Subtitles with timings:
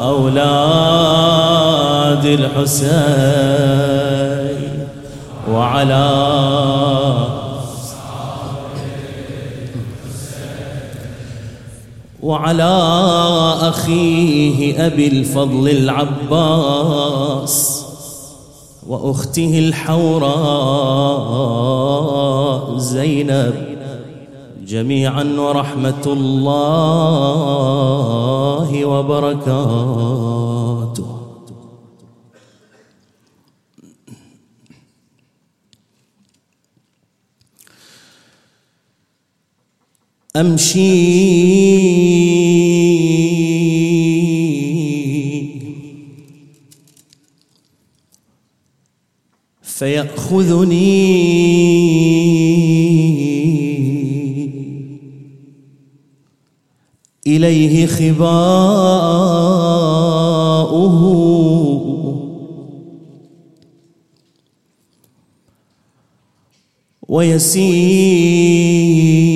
[0.00, 1.44] أولاد
[2.24, 3.87] الحسين
[5.52, 6.08] وعلى
[12.22, 12.74] وعلى
[13.62, 17.54] أخيه أبي الفضل العباس
[18.88, 20.28] وأخته الحوراء
[22.78, 23.54] زينب
[24.66, 27.08] جميعا ورحمة الله
[28.84, 30.57] وبركاته.
[40.36, 41.18] أمشي.
[49.62, 51.18] فيأخذني.
[57.26, 58.28] إليه خباؤه.
[67.08, 69.27] ويسير.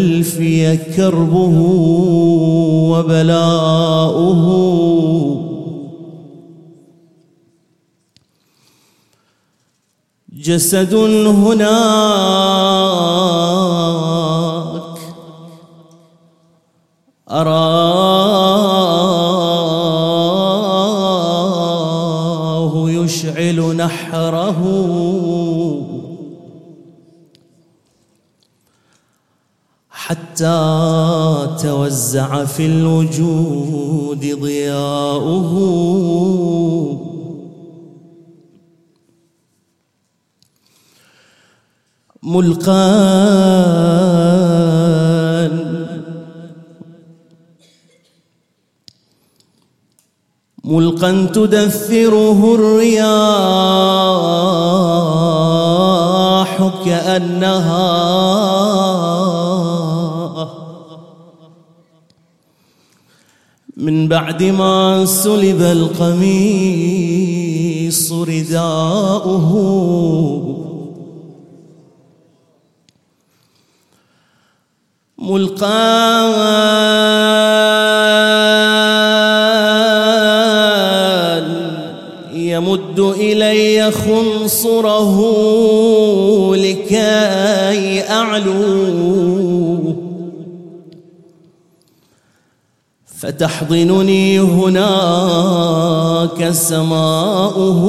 [0.00, 1.56] خلفي كربه
[2.90, 4.42] وبلاؤه.
[10.32, 11.70] جسد هناك
[17.30, 17.60] أراه
[22.90, 24.60] يشعل نحره.
[30.06, 30.60] حتى
[31.62, 35.52] توزع في الوجود ضياؤه.
[42.22, 43.90] ملقان.
[50.64, 53.00] ملقا تدثره الرياح
[56.84, 58.59] كأنها
[64.10, 67.12] بعد ما سلب القميص
[68.12, 69.50] رداؤه.
[75.18, 76.34] ملقان
[82.34, 85.16] يمد إلي خنصره
[86.56, 89.89] لكي أعلو.
[93.20, 94.80] فتحضنني هناك
[96.50, 97.82] سماؤه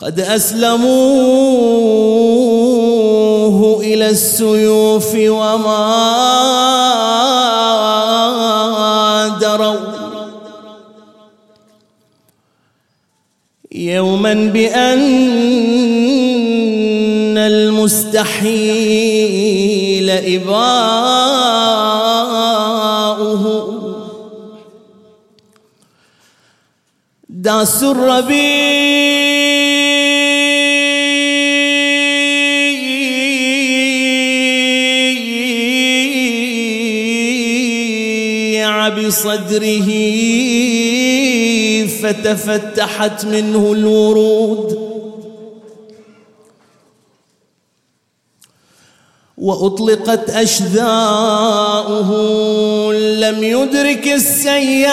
[0.00, 0.80] قد أسلموه
[3.80, 5.88] إلى السيوف وما
[9.40, 9.76] دروا.
[13.72, 15.00] يوما بأن
[17.38, 19.10] المستحيل
[20.10, 20.60] إباؤه.
[27.28, 29.30] داس الربيع
[38.88, 39.90] بصدره
[41.86, 44.89] فتفتحت منه الورود.
[49.40, 52.10] وأطلقت أشذاؤه
[52.92, 54.90] لم يدرك السياف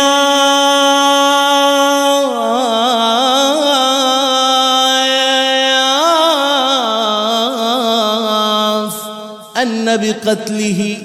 [9.57, 10.97] أن بقتله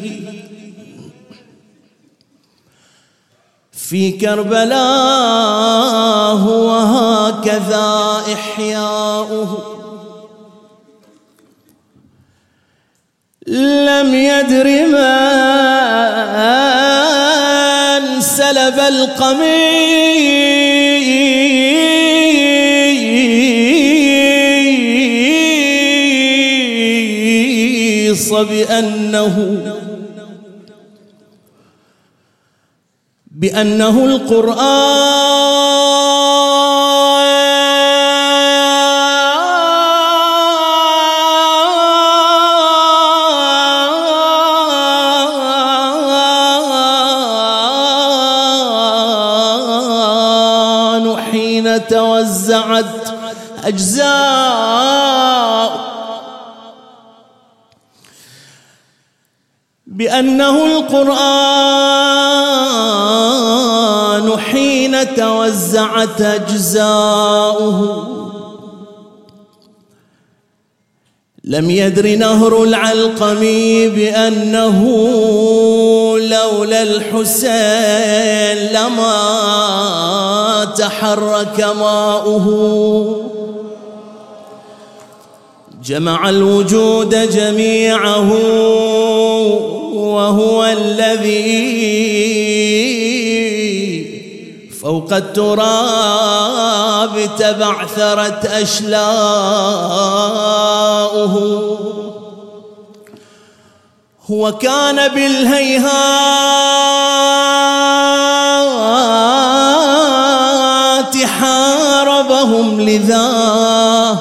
[3.72, 4.72] في كربلاء
[6.44, 9.01] وهكذا إحياؤه
[18.02, 19.52] من سلب القميص
[28.32, 29.36] بأنه
[33.30, 35.22] بأنه القرآن
[51.88, 53.08] توزعت
[53.64, 55.12] أجزاء
[59.86, 61.62] بأنه القرآن
[64.38, 68.08] حين توزعت أجزاؤه.
[71.44, 73.40] لم يدر نهر العلقم
[73.94, 74.78] بأنه
[76.18, 80.31] لولا الحسين لما
[80.74, 82.46] تحرك ماؤه.
[85.84, 88.32] جمع الوجود جميعه
[89.94, 91.82] وهو الذي
[94.82, 96.40] فوق التراب
[97.38, 99.02] تبعثرت أشلاؤه.
[104.30, 106.52] هو كان بالهيهات
[112.52, 114.18] حاربهم لذاه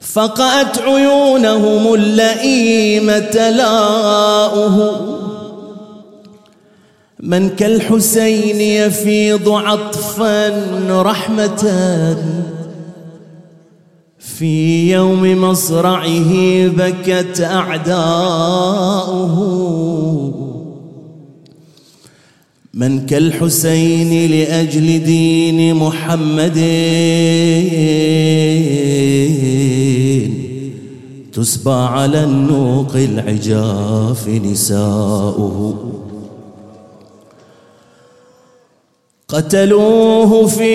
[0.00, 5.00] فقأت عيونهم اللئيم تلاؤه.
[7.20, 10.48] من كالحسين يفيض عطفا
[10.90, 12.16] رحمة.
[14.18, 16.32] في يوم مصرعه
[16.68, 17.98] بكت أعداؤه.
[22.78, 26.58] من كالحسين لأجل دين محمد
[31.32, 35.74] تسبى على النوق العجاف نساؤه.
[39.28, 40.74] قتلوه في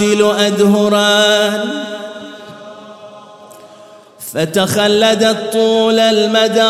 [0.00, 1.64] يعادل أدهرا.
[4.34, 6.62] فتخلدت طول المدى.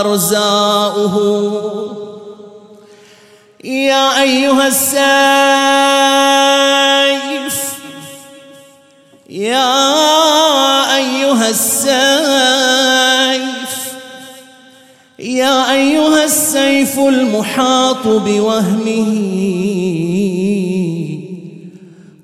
[0.00, 1.14] أرزاؤه.
[3.64, 5.04] يا أيها السيف
[9.30, 9.74] يا
[10.96, 13.13] أيها السيف
[15.24, 19.06] يا أيها السيف المحاط بوهمه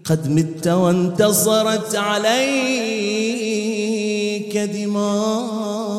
[0.05, 2.61] قد مت وانتصرت عليك
[4.57, 5.90] دماء.